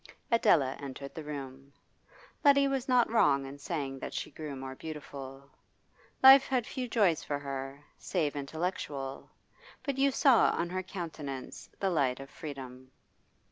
Adela 0.31 0.73
entered 0.79 1.13
the 1.13 1.23
room. 1.23 1.71
Letty 2.43 2.67
was 2.67 2.87
not 2.89 3.11
wrong 3.11 3.45
in 3.45 3.59
saying 3.59 3.99
that 3.99 4.15
she 4.15 4.31
grew 4.31 4.55
more 4.55 4.73
beautiful. 4.73 5.47
Life 6.23 6.47
had 6.47 6.65
few 6.65 6.87
joys 6.87 7.23
for 7.23 7.37
her, 7.37 7.83
save 7.99 8.35
intellectual, 8.35 9.29
but 9.83 9.99
you 9.99 10.09
saw 10.09 10.49
on 10.57 10.71
her 10.71 10.81
countenance 10.81 11.69
the 11.79 11.91
light 11.91 12.19
of 12.19 12.31
freedom. 12.31 12.89